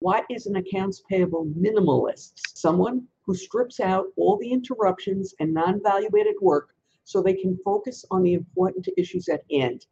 What 0.00 0.26
is 0.30 0.46
an 0.46 0.54
accounts 0.54 1.02
payable 1.10 1.46
minimalist? 1.46 2.34
Someone 2.54 3.08
who 3.26 3.34
strips 3.34 3.80
out 3.80 4.06
all 4.16 4.36
the 4.36 4.52
interruptions 4.52 5.34
and 5.40 5.52
non-value 5.52 6.08
add 6.16 6.34
work 6.40 6.68
so 7.02 7.20
they 7.20 7.34
can 7.34 7.58
focus 7.64 8.04
on 8.12 8.22
the 8.22 8.34
important 8.34 8.88
issues 8.96 9.28
at 9.28 9.42
hand. 9.50 9.86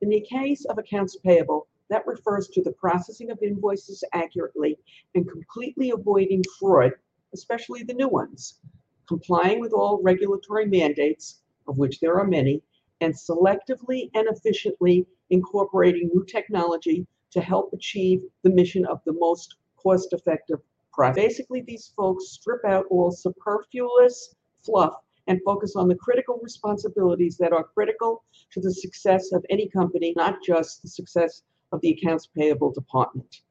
In 0.00 0.08
the 0.08 0.22
case 0.22 0.64
of 0.64 0.78
accounts 0.78 1.16
payable, 1.16 1.68
that 1.88 2.04
refers 2.04 2.48
to 2.48 2.62
the 2.64 2.72
processing 2.72 3.30
of 3.30 3.40
invoices 3.44 4.02
accurately 4.12 4.76
and 5.14 5.30
completely 5.30 5.90
avoiding 5.90 6.42
fraud, 6.58 6.92
especially 7.32 7.84
the 7.84 7.94
new 7.94 8.08
ones, 8.08 8.58
complying 9.06 9.60
with 9.60 9.72
all 9.72 10.02
regulatory 10.02 10.66
mandates, 10.66 11.42
of 11.68 11.78
which 11.78 12.00
there 12.00 12.18
are 12.18 12.26
many, 12.26 12.60
and 13.00 13.14
selectively 13.14 14.10
and 14.14 14.26
efficiently 14.26 15.06
incorporating 15.30 16.10
new 16.12 16.24
technology 16.24 17.06
to 17.34 17.40
help 17.40 17.72
achieve 17.72 18.22
the 18.42 18.50
mission 18.50 18.86
of 18.86 19.00
the 19.04 19.12
most 19.12 19.56
cost-effective 19.76 20.60
process. 20.92 21.22
Basically, 21.22 21.60
these 21.60 21.92
folks 21.96 22.30
strip 22.30 22.64
out 22.64 22.86
all 22.90 23.10
superfluous 23.10 24.34
fluff 24.62 24.94
and 25.26 25.40
focus 25.44 25.74
on 25.76 25.88
the 25.88 25.94
critical 25.96 26.38
responsibilities 26.42 27.36
that 27.38 27.52
are 27.52 27.64
critical 27.64 28.24
to 28.52 28.60
the 28.60 28.72
success 28.72 29.32
of 29.32 29.44
any 29.50 29.68
company, 29.68 30.12
not 30.16 30.42
just 30.42 30.82
the 30.82 30.88
success 30.88 31.42
of 31.72 31.80
the 31.80 31.90
accounts 31.90 32.28
payable 32.36 32.72
department. 32.72 33.42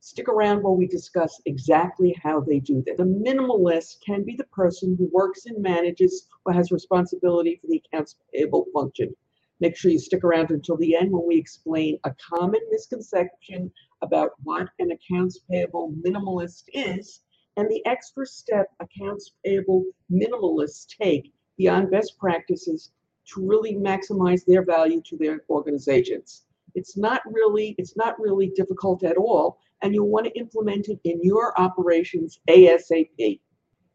Stick 0.00 0.28
around 0.28 0.62
while 0.62 0.76
we 0.76 0.86
discuss 0.86 1.42
exactly 1.44 2.16
how 2.22 2.40
they 2.40 2.58
do 2.58 2.82
this. 2.86 2.96
The 2.96 3.04
minimalist 3.04 3.96
can 4.04 4.24
be 4.24 4.34
the 4.34 4.44
person 4.44 4.96
who 4.96 5.10
works 5.12 5.44
and 5.44 5.60
manages 5.62 6.26
or 6.46 6.54
has 6.54 6.72
responsibility 6.72 7.58
for 7.60 7.66
the 7.66 7.82
accounts 7.84 8.16
payable 8.32 8.66
function. 8.72 9.14
Make 9.60 9.76
sure 9.76 9.90
you 9.90 9.98
stick 9.98 10.24
around 10.24 10.50
until 10.50 10.76
the 10.78 10.96
end 10.96 11.12
when 11.12 11.26
we 11.26 11.36
explain 11.36 11.98
a 12.04 12.14
common 12.34 12.60
misconception 12.70 13.70
about 14.00 14.30
what 14.42 14.68
an 14.78 14.90
accounts 14.90 15.40
payable 15.50 15.94
minimalist 16.04 16.64
is 16.72 17.20
and 17.56 17.68
the 17.68 17.84
extra 17.84 18.24
step 18.24 18.68
accounts 18.80 19.32
payable 19.44 19.84
minimalists 20.10 20.86
take 20.86 21.32
beyond 21.58 21.90
best 21.90 22.18
practices 22.18 22.92
to 23.26 23.46
really 23.46 23.74
maximize 23.74 24.46
their 24.46 24.64
value 24.64 25.02
to 25.02 25.16
their 25.18 25.42
organizations. 25.50 26.44
It's 26.74 26.96
not 26.96 27.20
really 27.30 27.74
it's 27.76 27.96
not 27.96 28.18
really 28.18 28.50
difficult 28.56 29.04
at 29.04 29.18
all 29.18 29.58
and 29.82 29.94
you'll 29.94 30.08
want 30.08 30.26
to 30.26 30.38
implement 30.38 30.88
it 30.88 31.00
in 31.04 31.20
your 31.22 31.58
operations 31.60 32.40
ASAP. 32.48 33.40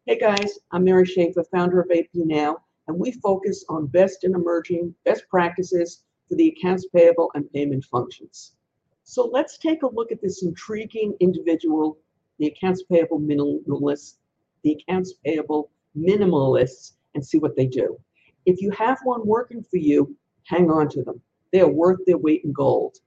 Hey 0.05 0.19
guys, 0.19 0.59
I'm 0.71 0.83
Mary 0.83 1.05
Schaeffer, 1.05 1.43
founder 1.45 1.81
of 1.81 1.89
AP 1.89 2.09
Now, 2.13 2.57
and 2.87 2.97
we 2.97 3.11
focus 3.11 3.65
on 3.69 3.87
best 3.87 4.23
and 4.23 4.35
emerging 4.35 4.93
best 5.05 5.27
practices 5.29 6.03
for 6.27 6.35
the 6.35 6.49
accounts 6.49 6.87
payable 6.93 7.31
and 7.35 7.51
payment 7.51 7.85
functions. 7.85 8.53
So 9.03 9.25
let's 9.25 9.57
take 9.57 9.83
a 9.83 9.87
look 9.87 10.11
at 10.11 10.21
this 10.21 10.43
intriguing 10.43 11.15
individual, 11.19 11.97
the 12.39 12.47
accounts 12.47 12.83
payable 12.83 13.19
minimalists, 13.19 14.15
the 14.63 14.71
accounts 14.71 15.13
payable 15.23 15.71
minimalists, 15.95 16.93
and 17.13 17.25
see 17.25 17.37
what 17.37 17.55
they 17.55 17.67
do. 17.67 17.97
If 18.45 18.61
you 18.61 18.71
have 18.71 18.99
one 19.03 19.25
working 19.25 19.63
for 19.63 19.77
you, 19.77 20.15
hang 20.43 20.69
on 20.69 20.89
to 20.89 21.03
them. 21.03 21.21
They 21.51 21.61
are 21.61 21.69
worth 21.69 21.99
their 22.05 22.17
weight 22.17 22.43
in 22.43 22.51
gold. 22.51 22.97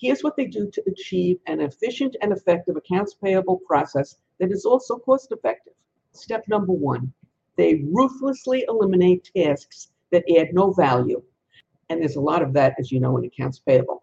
Here's 0.00 0.22
what 0.22 0.36
they 0.36 0.46
do 0.46 0.70
to 0.70 0.82
achieve 0.86 1.38
an 1.46 1.60
efficient 1.60 2.16
and 2.22 2.32
effective 2.32 2.76
accounts 2.76 3.14
payable 3.14 3.58
process 3.66 4.16
that 4.38 4.50
is 4.50 4.64
also 4.64 4.96
cost 4.98 5.30
effective. 5.30 5.74
Step 6.12 6.44
number 6.48 6.72
one, 6.72 7.12
they 7.60 7.84
ruthlessly 7.92 8.64
eliminate 8.68 9.30
tasks 9.36 9.88
that 10.12 10.24
add 10.38 10.54
no 10.54 10.72
value. 10.72 11.22
And 11.90 12.00
there's 12.00 12.16
a 12.16 12.20
lot 12.20 12.40
of 12.40 12.54
that, 12.54 12.74
as 12.78 12.90
you 12.90 13.00
know, 13.00 13.18
in 13.18 13.24
accounts 13.26 13.58
payable. 13.58 14.02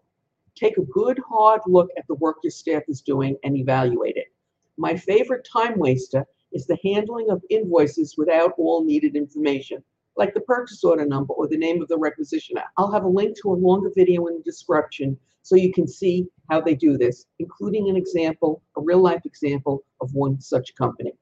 Take 0.54 0.78
a 0.78 0.82
good 0.82 1.18
hard 1.28 1.62
look 1.66 1.90
at 1.98 2.06
the 2.06 2.14
work 2.14 2.36
your 2.44 2.52
staff 2.52 2.84
is 2.86 3.02
doing 3.02 3.36
and 3.42 3.56
evaluate 3.56 4.16
it. 4.16 4.28
My 4.76 4.96
favorite 4.96 5.44
time 5.52 5.76
waster 5.76 6.24
is 6.52 6.66
the 6.66 6.78
handling 6.84 7.30
of 7.30 7.42
invoices 7.50 8.14
without 8.16 8.52
all 8.58 8.84
needed 8.84 9.16
information, 9.16 9.82
like 10.16 10.34
the 10.34 10.40
purchase 10.40 10.84
order 10.84 11.04
number 11.04 11.34
or 11.34 11.48
the 11.48 11.58
name 11.58 11.82
of 11.82 11.88
the 11.88 11.98
requisitioner. 11.98 12.62
I'll 12.76 12.92
have 12.92 13.04
a 13.04 13.08
link 13.08 13.36
to 13.42 13.50
a 13.50 13.54
longer 13.54 13.90
video 13.92 14.26
in 14.26 14.36
the 14.36 14.42
description 14.44 15.18
so 15.42 15.56
you 15.56 15.72
can 15.72 15.88
see 15.88 16.28
how 16.48 16.60
they 16.60 16.76
do 16.76 16.96
this, 16.96 17.26
including 17.40 17.90
an 17.90 17.96
example, 17.96 18.62
a 18.76 18.80
real 18.80 19.00
life 19.00 19.22
example 19.24 19.82
of 20.00 20.14
one 20.14 20.40
such 20.40 20.76
company. 20.76 21.12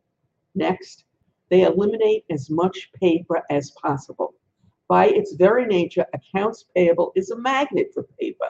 Next, 0.55 1.06
they 1.51 1.63
eliminate 1.63 2.25
as 2.31 2.51
much 2.51 2.91
paper 3.01 3.43
as 3.51 3.71
possible. 3.73 4.35
By 4.89 5.07
its 5.07 5.35
very 5.35 5.67
nature, 5.67 6.07
accounts 6.15 6.65
payable 6.75 7.13
is 7.17 7.31
a 7.31 7.37
magnet 7.37 7.91
for 7.93 8.05
paper, 8.21 8.49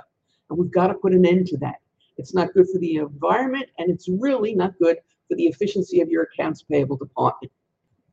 and 0.49 0.59
we've 0.59 0.71
got 0.71 0.89
to 0.89 0.95
put 0.95 1.15
an 1.15 1.27
end 1.27 1.47
to 1.49 1.57
that. 1.59 1.81
It's 2.19 2.35
not 2.35 2.53
good 2.55 2.69
for 2.69 2.79
the 2.79 2.97
environment, 2.97 3.69
and 3.79 3.91
it's 3.91 4.09
really 4.09 4.55
not 4.55 4.79
good 4.79 4.99
for 5.29 5.37
the 5.37 5.47
efficiency 5.47 6.01
of 6.01 6.09
your 6.09 6.25
accounts 6.25 6.63
payable 6.63 6.97
department. 6.97 7.53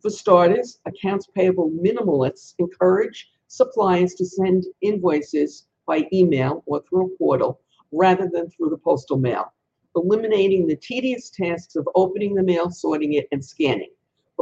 For 0.02 0.10
starters, 0.10 0.80
accounts 0.86 1.28
payable 1.28 1.70
minimalists 1.70 2.56
encourage 2.60 3.32
suppliers 3.48 4.16
to 4.16 4.26
send 4.26 4.66
invoices 4.82 5.68
by 5.86 6.08
email 6.12 6.64
or 6.66 6.82
through 6.82 7.06
a 7.06 7.18
portal 7.18 7.62
rather 7.92 8.28
than 8.28 8.50
through 8.50 8.70
the 8.70 8.78
postal 8.78 9.18
mail, 9.18 9.54
eliminating 9.96 10.66
the 10.66 10.76
tedious 10.76 11.30
tasks 11.30 11.76
of 11.76 11.88
opening 11.96 12.34
the 12.34 12.44
mail, 12.44 12.70
sorting 12.70 13.14
it, 13.14 13.28
and 13.32 13.44
scanning. 13.44 13.92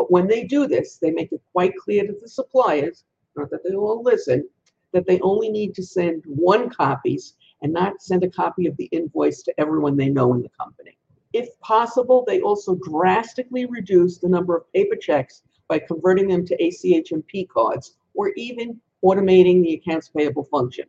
But 0.01 0.09
when 0.09 0.25
they 0.25 0.45
do 0.45 0.66
this, 0.66 0.97
they 0.97 1.12
make 1.12 1.31
it 1.31 1.44
quite 1.51 1.75
clear 1.75 2.07
to 2.07 2.16
the 2.19 2.28
suppliers, 2.28 3.03
not 3.35 3.51
that 3.51 3.63
they 3.63 3.75
all 3.75 4.01
listen, 4.01 4.50
that 4.94 5.06
they 5.06 5.19
only 5.19 5.47
need 5.47 5.75
to 5.75 5.84
send 5.84 6.23
one 6.25 6.72
copies 6.72 7.35
and 7.62 7.72
not 7.72 8.01
send 8.01 8.23
a 8.23 8.29
copy 8.31 8.66
of 8.66 8.75
the 8.78 8.85
invoice 8.85 9.44
to 9.44 9.53
everyone 9.59 9.95
they 9.95 10.09
know 10.09 10.34
in 10.34 10.41
the 10.41 10.50
company. 10.59 10.97
If 11.34 11.50
possible, 11.59 12.23
they 12.25 12.41
also 12.41 12.73
drastically 12.81 13.67
reduce 13.67 14.17
the 14.17 14.28
number 14.28 14.57
of 14.57 14.73
paper 14.73 14.95
checks 14.95 15.44
by 15.67 15.78
converting 15.78 16.29
them 16.29 16.47
to 16.47 16.56
ACH 16.56 17.11
and 17.11 17.23
P 17.28 17.45
cards 17.45 17.95
or 18.16 18.29
even 18.29 18.81
automating 19.06 19.61
the 19.61 19.75
accounts 19.75 20.09
payable 20.09 20.45
function. 20.45 20.85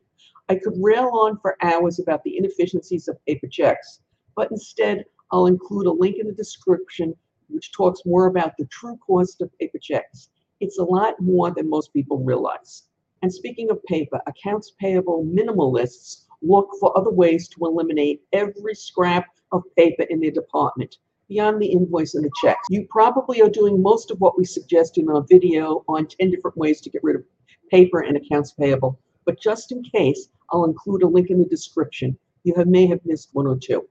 I 0.49 0.55
could 0.55 0.83
rail 0.83 1.11
on 1.13 1.39
for 1.41 1.59
hours 1.61 1.99
about 1.99 2.25
the 2.25 2.39
inefficiencies 2.39 3.09
of 3.09 3.23
paper 3.27 3.47
checks, 3.47 4.01
but 4.35 4.51
instead 4.51 5.05
I'll 5.31 5.49
include 5.49 5.85
a 5.85 5.93
link 5.93 6.17
in 6.17 6.29
the 6.29 6.33
description 6.33 7.15
which 7.53 7.73
talks 7.73 8.07
more 8.07 8.27
about 8.27 8.57
the 8.59 8.67
true 8.67 8.99
cost 9.07 9.41
of 9.41 9.57
paper 9.59 9.79
checks. 9.79 10.31
It's 10.61 10.79
a 10.79 10.85
lot 10.85 11.21
more 11.21 11.51
than 11.51 11.69
most 11.69 11.93
people 11.93 12.19
realize. 12.19 12.85
And 13.23 13.33
speaking 13.33 13.71
of 13.71 13.83
paper, 13.85 14.21
accounts 14.27 14.73
payable 14.81 15.25
minimalists 15.25 16.25
look 16.43 16.71
for 16.81 16.97
other 16.99 17.11
ways 17.11 17.49
to 17.49 17.65
eliminate 17.65 18.23
every 18.33 18.75
scrap 18.75 19.27
of 19.53 19.63
paper 19.77 20.03
in 20.05 20.21
their 20.21 20.31
department 20.31 20.97
beyond 21.29 21.63
the 21.63 21.67
invoice 21.67 22.15
and 22.15 22.25
the 22.25 22.31
checks. 22.43 22.67
You 22.69 22.87
probably 22.91 23.41
are 23.41 23.49
doing 23.49 23.81
most 23.81 24.11
of 24.11 24.21
what 24.21 24.37
we 24.37 24.45
suggest 24.45 24.99
in 24.99 25.09
our 25.09 25.23
video 25.23 25.85
on 25.89 26.07
10 26.07 26.31
different 26.31 26.57
ways 26.57 26.81
to 26.83 26.91
get 26.91 27.03
rid 27.03 27.17
of 27.17 27.25
paper 27.71 28.01
and 28.01 28.17
accounts 28.17 28.53
payable. 28.53 28.99
But 29.25 29.41
just 29.41 29.73
in 29.73 29.83
case, 29.83 30.29
I'll 30.51 30.65
include 30.65 31.03
a 31.03 31.09
link 31.09 31.31
in 31.31 31.39
the 31.39 31.45
description. 31.47 32.19
You 32.45 32.55
have, 32.57 32.67
may 32.67 32.87
have 32.87 33.01
missed 33.05 33.31
one 33.33 33.47
or 33.47 33.57
two. 33.57 33.89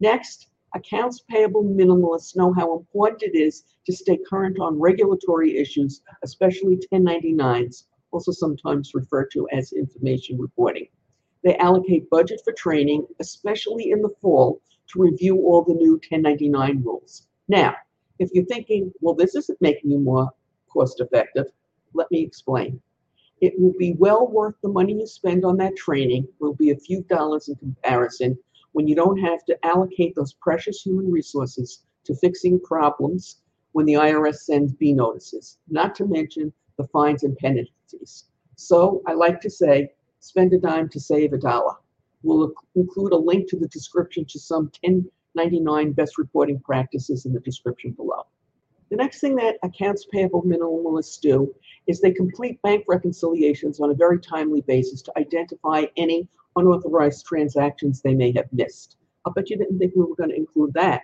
Next, 0.00 0.48
accounts 0.74 1.24
payable 1.28 1.64
minimalists 1.64 2.36
know 2.36 2.52
how 2.52 2.76
important 2.76 3.22
it 3.22 3.36
is 3.36 3.64
to 3.86 3.92
stay 3.92 4.18
current 4.28 4.58
on 4.58 4.78
regulatory 4.78 5.56
issues, 5.58 6.02
especially 6.22 6.78
1099s, 6.92 7.84
also 8.10 8.32
sometimes 8.32 8.94
referred 8.94 9.30
to 9.32 9.48
as 9.52 9.72
information 9.72 10.38
reporting. 10.38 10.86
They 11.42 11.56
allocate 11.56 12.10
budget 12.10 12.40
for 12.44 12.52
training, 12.52 13.06
especially 13.20 13.90
in 13.90 14.02
the 14.02 14.14
fall, 14.20 14.60
to 14.88 15.00
review 15.00 15.36
all 15.46 15.62
the 15.62 15.74
new 15.74 15.92
1099 15.92 16.82
rules. 16.84 17.26
Now, 17.48 17.74
if 18.18 18.30
you're 18.32 18.44
thinking, 18.44 18.92
well, 19.00 19.14
this 19.14 19.34
isn't 19.34 19.60
making 19.60 19.90
you 19.90 19.98
more 19.98 20.30
cost 20.72 21.00
effective, 21.00 21.46
let 21.94 22.10
me 22.10 22.20
explain. 22.20 22.80
It 23.40 23.58
will 23.58 23.74
be 23.76 23.94
well 23.94 24.28
worth 24.28 24.54
the 24.62 24.68
money 24.68 24.92
you 24.92 25.06
spend 25.06 25.44
on 25.44 25.56
that 25.56 25.76
training, 25.76 26.28
will 26.38 26.54
be 26.54 26.70
a 26.70 26.76
few 26.76 27.02
dollars 27.02 27.48
in 27.48 27.56
comparison 27.56 28.38
when 28.72 28.88
you 28.88 28.94
don't 28.94 29.18
have 29.18 29.44
to 29.44 29.66
allocate 29.66 30.14
those 30.14 30.32
precious 30.34 30.82
human 30.82 31.10
resources 31.10 31.84
to 32.04 32.14
fixing 32.16 32.60
problems 32.60 33.38
when 33.72 33.86
the 33.86 33.94
IRS 33.94 34.40
sends 34.40 34.72
B 34.72 34.92
notices, 34.92 35.58
not 35.68 35.94
to 35.96 36.04
mention 36.04 36.52
the 36.76 36.86
fines 36.88 37.22
and 37.22 37.36
penalties. 37.36 38.24
So 38.56 39.02
I 39.06 39.14
like 39.14 39.40
to 39.42 39.50
say, 39.50 39.92
spend 40.20 40.52
a 40.52 40.58
dime 40.58 40.88
to 40.90 41.00
save 41.00 41.32
a 41.32 41.38
dollar. 41.38 41.74
We'll 42.22 42.52
include 42.74 43.12
a 43.12 43.16
link 43.16 43.48
to 43.50 43.58
the 43.58 43.68
description 43.68 44.24
to 44.26 44.38
some 44.38 44.70
1099 44.82 45.92
best 45.92 46.18
reporting 46.18 46.60
practices 46.60 47.26
in 47.26 47.32
the 47.32 47.40
description 47.40 47.92
below. 47.92 48.26
The 48.90 48.96
next 48.96 49.20
thing 49.20 49.36
that 49.36 49.56
accounts 49.62 50.04
payable 50.04 50.42
minimalists 50.42 51.18
do 51.18 51.54
is 51.86 52.00
they 52.00 52.12
complete 52.12 52.60
bank 52.62 52.84
reconciliations 52.86 53.80
on 53.80 53.90
a 53.90 53.94
very 53.94 54.20
timely 54.20 54.60
basis 54.60 55.00
to 55.02 55.18
identify 55.18 55.86
any 55.96 56.28
unauthorized 56.56 57.26
transactions 57.26 58.00
they 58.00 58.14
may 58.14 58.32
have 58.36 58.52
missed. 58.52 58.96
I 59.24 59.30
bet 59.34 59.50
you 59.50 59.56
didn't 59.56 59.78
think 59.78 59.94
we 59.94 60.04
were 60.04 60.16
going 60.16 60.30
to 60.30 60.36
include 60.36 60.74
that. 60.74 61.02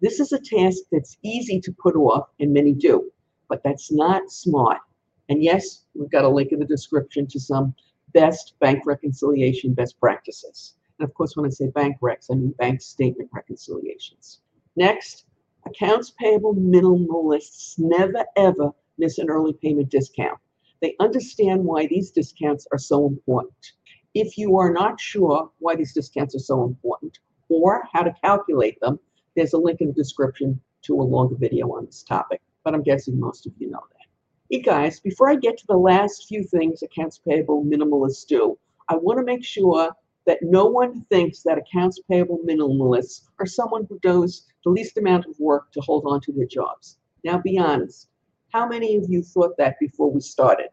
This 0.00 0.20
is 0.20 0.32
a 0.32 0.40
task 0.40 0.82
that's 0.90 1.16
easy 1.22 1.60
to 1.60 1.72
put 1.72 1.96
off, 1.96 2.28
and 2.40 2.52
many 2.52 2.72
do, 2.72 3.10
but 3.48 3.62
that's 3.62 3.92
not 3.92 4.30
smart. 4.30 4.80
And 5.28 5.42
yes, 5.42 5.84
we've 5.94 6.10
got 6.10 6.24
a 6.24 6.28
link 6.28 6.52
in 6.52 6.58
the 6.58 6.66
description 6.66 7.26
to 7.28 7.40
some 7.40 7.74
best 8.12 8.54
bank 8.60 8.84
reconciliation 8.86 9.74
best 9.74 9.98
practices. 9.98 10.74
And 10.98 11.08
of 11.08 11.14
course, 11.14 11.36
when 11.36 11.46
I 11.46 11.50
say 11.50 11.68
bank 11.68 11.96
recs, 12.00 12.26
I 12.30 12.34
mean 12.34 12.54
bank 12.58 12.80
statement 12.80 13.30
reconciliations. 13.32 14.40
Next, 14.76 15.24
accounts 15.66 16.12
payable 16.18 16.54
minimalists 16.54 17.78
never 17.78 18.24
ever 18.36 18.70
miss 18.98 19.18
an 19.18 19.30
early 19.30 19.52
payment 19.54 19.90
discount. 19.90 20.38
They 20.80 20.94
understand 21.00 21.64
why 21.64 21.86
these 21.86 22.10
discounts 22.10 22.66
are 22.70 22.78
so 22.78 23.06
important. 23.06 23.72
If 24.14 24.38
you 24.38 24.56
are 24.58 24.72
not 24.72 25.00
sure 25.00 25.50
why 25.58 25.74
these 25.74 25.92
discounts 25.92 26.36
are 26.36 26.40
so 26.40 26.62
important 26.62 27.18
or 27.48 27.82
how 27.92 28.04
to 28.04 28.14
calculate 28.22 28.78
them, 28.80 29.00
there's 29.34 29.54
a 29.54 29.58
link 29.58 29.80
in 29.80 29.88
the 29.88 29.92
description 29.92 30.60
to 30.82 31.00
a 31.00 31.02
longer 31.02 31.34
video 31.34 31.72
on 31.72 31.86
this 31.86 32.04
topic, 32.04 32.40
but 32.62 32.74
I'm 32.74 32.84
guessing 32.84 33.18
most 33.18 33.44
of 33.44 33.52
you 33.58 33.70
know 33.70 33.82
that. 33.90 34.06
Hey 34.50 34.62
guys, 34.62 35.00
before 35.00 35.28
I 35.28 35.34
get 35.34 35.58
to 35.58 35.66
the 35.66 35.76
last 35.76 36.28
few 36.28 36.44
things 36.44 36.84
accounts 36.84 37.18
payable 37.18 37.64
minimalists 37.64 38.24
do, 38.24 38.56
I 38.88 38.94
want 38.94 39.18
to 39.18 39.24
make 39.24 39.44
sure 39.44 39.90
that 40.26 40.42
no 40.42 40.66
one 40.66 41.04
thinks 41.10 41.42
that 41.42 41.58
accounts 41.58 41.98
payable 42.08 42.38
minimalists 42.48 43.22
are 43.40 43.46
someone 43.46 43.84
who 43.88 43.98
does 43.98 44.46
the 44.64 44.70
least 44.70 44.96
amount 44.96 45.26
of 45.26 45.34
work 45.40 45.72
to 45.72 45.80
hold 45.80 46.04
on 46.06 46.20
to 46.20 46.32
their 46.32 46.46
jobs. 46.46 46.98
Now 47.24 47.38
be 47.38 47.58
honest, 47.58 48.08
how 48.52 48.68
many 48.68 48.94
of 48.96 49.06
you 49.08 49.24
thought 49.24 49.56
that 49.58 49.80
before 49.80 50.12
we 50.12 50.20
started? 50.20 50.68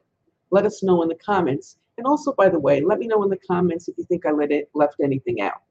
Let 0.51 0.67
us 0.67 0.83
know 0.83 1.01
in 1.01 1.09
the 1.09 1.15
comments. 1.15 1.77
And 1.97 2.07
also, 2.07 2.33
by 2.33 2.49
the 2.49 2.59
way, 2.59 2.81
let 2.81 2.99
me 2.99 3.07
know 3.07 3.23
in 3.23 3.29
the 3.29 3.37
comments 3.37 3.87
if 3.87 3.97
you 3.97 4.05
think 4.05 4.25
I 4.25 4.31
let 4.31 4.51
it, 4.51 4.69
left 4.73 4.95
anything 5.03 5.41
out. 5.41 5.61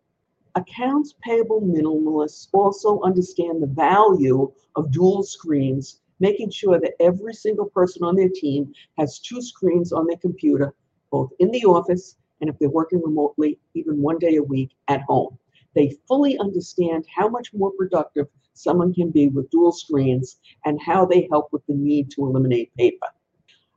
Accounts 0.55 1.15
payable 1.23 1.61
minimalists 1.61 2.49
also 2.53 3.01
understand 3.03 3.63
the 3.63 3.69
value 3.69 4.53
of 4.77 4.91
dual 4.91 5.23
screens, 5.23 6.01
making 6.19 6.51
sure 6.51 6.81
that 6.81 6.95
every 7.01 7.35
single 7.35 7.67
person 7.67 8.03
on 8.05 8.17
their 8.17 8.29
team 8.29 8.73
has 8.99 9.19
two 9.19 9.41
screens 9.41 9.93
on 9.93 10.07
their 10.07 10.19
computer, 10.19 10.75
both 11.11 11.31
in 11.39 11.51
the 11.51 11.65
office 11.65 12.17
and 12.41 12.51
if 12.51 12.59
they're 12.59 12.69
working 12.69 13.03
remotely, 13.03 13.59
even 13.75 14.01
one 14.01 14.19
day 14.19 14.37
a 14.37 14.43
week 14.43 14.71
at 14.89 15.03
home. 15.03 15.39
They 15.75 15.97
fully 16.09 16.39
understand 16.39 17.07
how 17.15 17.29
much 17.29 17.53
more 17.55 17.71
productive 17.73 18.27
someone 18.55 18.93
can 18.93 19.11
be 19.11 19.29
with 19.29 19.51
dual 19.51 19.73
screens 19.73 20.39
and 20.65 20.81
how 20.81 21.07
they 21.07 21.29
help 21.31 21.53
with 21.53 21.65
the 21.67 21.75
need 21.75 22.11
to 22.13 22.27
eliminate 22.27 22.75
paper. 22.77 23.07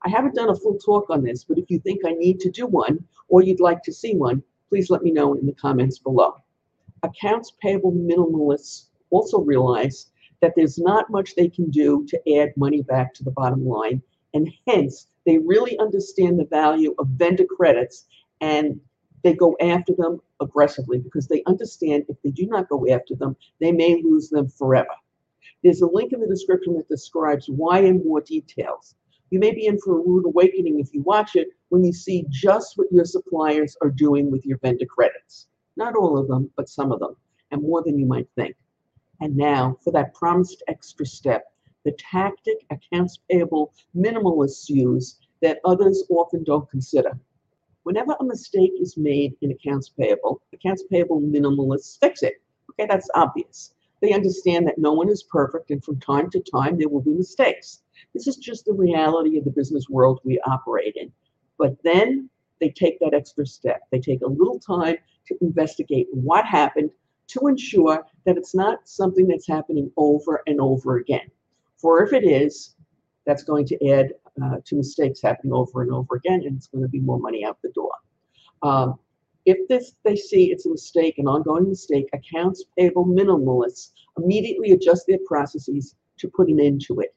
I 0.05 0.09
haven't 0.09 0.35
done 0.35 0.49
a 0.49 0.55
full 0.55 0.77
talk 0.77 1.09
on 1.09 1.23
this, 1.23 1.43
but 1.43 1.57
if 1.57 1.69
you 1.69 1.79
think 1.79 2.01
I 2.05 2.11
need 2.11 2.39
to 2.41 2.51
do 2.51 2.67
one 2.67 3.03
or 3.29 3.41
you'd 3.41 3.61
like 3.61 3.81
to 3.83 3.93
see 3.93 4.15
one, 4.15 4.43
please 4.69 4.89
let 4.89 5.03
me 5.03 5.11
know 5.11 5.33
in 5.35 5.45
the 5.45 5.53
comments 5.53 5.99
below. 5.99 6.41
Accounts 7.03 7.53
payable 7.61 7.91
minimalists 7.91 8.87
also 9.11 9.39
realize 9.39 10.07
that 10.41 10.53
there's 10.55 10.77
not 10.77 11.09
much 11.09 11.35
they 11.35 11.47
can 11.47 11.69
do 11.69 12.05
to 12.07 12.37
add 12.37 12.57
money 12.57 12.81
back 12.81 13.13
to 13.13 13.23
the 13.23 13.31
bottom 13.31 13.65
line, 13.65 14.01
and 14.33 14.51
hence 14.67 15.07
they 15.25 15.37
really 15.37 15.79
understand 15.79 16.37
the 16.37 16.45
value 16.45 16.93
of 16.99 17.07
vendor 17.09 17.45
credits 17.45 18.05
and 18.41 18.79
they 19.23 19.33
go 19.33 19.55
after 19.61 19.93
them 19.97 20.19
aggressively 20.41 20.99
because 20.99 21.27
they 21.27 21.43
understand 21.45 22.03
if 22.09 22.21
they 22.23 22.31
do 22.31 22.45
not 22.45 22.67
go 22.67 22.85
after 22.89 23.15
them, 23.15 23.37
they 23.61 23.71
may 23.71 24.01
lose 24.03 24.29
them 24.29 24.49
forever. 24.49 24.89
There's 25.63 25.81
a 25.81 25.87
link 25.87 26.11
in 26.11 26.19
the 26.19 26.27
description 26.27 26.73
that 26.75 26.89
describes 26.89 27.47
why 27.47 27.79
in 27.79 28.03
more 28.03 28.19
details. 28.19 28.95
You 29.29 29.39
may 29.39 29.53
be 29.53 29.65
in 29.65 29.79
for 29.79 29.97
a 29.97 30.01
rude 30.03 30.25
awakening 30.25 30.79
if 30.79 30.93
you 30.93 31.01
watch 31.01 31.35
it 31.35 31.49
when 31.69 31.83
you 31.83 31.91
see 31.93 32.25
just 32.29 32.77
what 32.77 32.91
your 32.91 33.05
suppliers 33.05 33.75
are 33.81 33.89
doing 33.89 34.29
with 34.29 34.45
your 34.45 34.57
vendor 34.59 34.85
credits. 34.85 35.47
Not 35.75 35.95
all 35.95 36.17
of 36.17 36.27
them, 36.27 36.51
but 36.55 36.69
some 36.69 36.91
of 36.91 36.99
them, 36.99 37.15
and 37.51 37.61
more 37.61 37.83
than 37.83 37.97
you 37.97 38.05
might 38.05 38.27
think. 38.35 38.55
And 39.21 39.35
now 39.35 39.77
for 39.83 39.91
that 39.91 40.13
promised 40.13 40.63
extra 40.67 41.05
step, 41.05 41.45
the 41.83 41.93
tactic 41.93 42.65
accounts 42.69 43.19
payable 43.29 43.73
minimalists 43.95 44.69
use 44.69 45.19
that 45.41 45.59
others 45.65 46.03
often 46.09 46.43
don't 46.43 46.69
consider. 46.69 47.17
Whenever 47.83 48.15
a 48.19 48.23
mistake 48.23 48.71
is 48.79 48.95
made 48.95 49.35
in 49.41 49.51
accounts 49.51 49.89
payable, 49.89 50.41
accounts 50.53 50.83
payable 50.89 51.19
minimalists 51.19 51.99
fix 51.99 52.23
it. 52.23 52.35
Okay, 52.71 52.87
that's 52.87 53.09
obvious. 53.15 53.73
They 54.03 54.11
understand 54.11 54.67
that 54.67 54.77
no 54.77 54.91
one 54.91 55.07
is 55.07 55.23
perfect 55.23 55.71
and 55.71 55.81
from 55.81 55.97
time 56.01 56.29
to 56.31 56.41
time 56.41 56.77
there 56.77 56.89
will 56.89 57.01
be 57.01 57.13
mistakes. 57.13 57.83
This 58.13 58.27
is 58.27 58.35
just 58.35 58.65
the 58.65 58.73
reality 58.73 59.37
of 59.37 59.45
the 59.45 59.51
business 59.51 59.87
world 59.87 60.19
we 60.25 60.41
operate 60.41 60.97
in. 60.97 61.09
But 61.57 61.77
then 61.85 62.29
they 62.59 62.67
take 62.67 62.99
that 62.99 63.13
extra 63.13 63.45
step. 63.45 63.83
They 63.93 64.01
take 64.01 64.21
a 64.21 64.27
little 64.27 64.59
time 64.59 64.97
to 65.27 65.37
investigate 65.39 66.07
what 66.11 66.45
happened 66.45 66.89
to 67.27 67.47
ensure 67.47 68.05
that 68.25 68.35
it's 68.35 68.53
not 68.53 68.89
something 68.89 69.25
that's 69.25 69.47
happening 69.47 69.89
over 69.95 70.43
and 70.47 70.59
over 70.59 70.97
again. 70.97 71.31
For 71.77 72.03
if 72.03 72.11
it 72.11 72.25
is, 72.25 72.75
that's 73.25 73.43
going 73.43 73.65
to 73.67 73.89
add 73.89 74.11
uh, 74.43 74.57
to 74.65 74.75
mistakes 74.75 75.21
happening 75.21 75.53
over 75.53 75.81
and 75.81 75.93
over 75.93 76.15
again, 76.15 76.41
and 76.45 76.57
it's 76.57 76.67
going 76.67 76.81
to 76.81 76.89
be 76.89 76.99
more 76.99 77.19
money 77.19 77.45
out 77.45 77.57
the 77.63 77.71
door. 77.71 77.93
Um, 78.63 78.99
if 79.45 79.67
this 79.67 79.93
they 80.03 80.15
see 80.15 80.51
it's 80.51 80.65
a 80.65 80.69
mistake, 80.69 81.17
an 81.17 81.27
ongoing 81.27 81.69
mistake, 81.69 82.07
accounts 82.13 82.63
payable 82.77 83.05
minimalists 83.05 83.91
immediately 84.17 84.71
adjust 84.71 85.05
their 85.07 85.19
processes 85.25 85.95
to 86.17 86.29
put 86.29 86.47
an 86.47 86.59
end 86.59 86.81
to 86.87 86.99
it. 86.99 87.13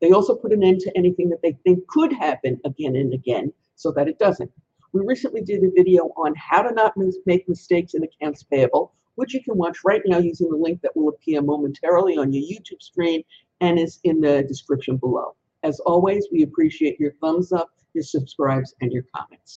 They 0.00 0.12
also 0.12 0.34
put 0.34 0.52
an 0.52 0.62
end 0.62 0.80
to 0.80 0.96
anything 0.96 1.28
that 1.30 1.42
they 1.42 1.56
think 1.64 1.86
could 1.88 2.12
happen 2.12 2.60
again 2.64 2.96
and 2.96 3.12
again 3.14 3.52
so 3.74 3.90
that 3.92 4.08
it 4.08 4.18
doesn't. 4.18 4.50
We 4.92 5.00
recently 5.04 5.42
did 5.42 5.64
a 5.64 5.70
video 5.70 6.12
on 6.16 6.34
how 6.36 6.62
to 6.62 6.72
not 6.72 6.94
make 7.26 7.48
mistakes 7.48 7.94
in 7.94 8.04
accounts 8.04 8.42
payable, 8.42 8.92
which 9.16 9.34
you 9.34 9.42
can 9.42 9.56
watch 9.56 9.78
right 9.84 10.02
now 10.06 10.18
using 10.18 10.50
the 10.50 10.56
link 10.56 10.82
that 10.82 10.96
will 10.96 11.08
appear 11.08 11.42
momentarily 11.42 12.16
on 12.16 12.32
your 12.32 12.44
YouTube 12.44 12.82
screen 12.82 13.22
and 13.60 13.78
is 13.78 13.98
in 14.04 14.20
the 14.20 14.42
description 14.44 14.96
below. 14.96 15.34
As 15.62 15.80
always, 15.80 16.28
we 16.30 16.42
appreciate 16.42 17.00
your 17.00 17.12
thumbs 17.20 17.52
up, 17.52 17.70
your 17.94 18.04
subscribes, 18.04 18.74
and 18.80 18.92
your 18.92 19.04
comments. 19.14 19.42